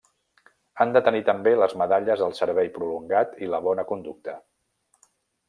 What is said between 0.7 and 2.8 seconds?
Han de tenir també les medalles al servei